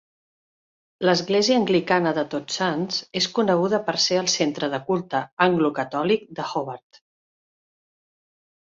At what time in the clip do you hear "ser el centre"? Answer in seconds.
4.07-4.71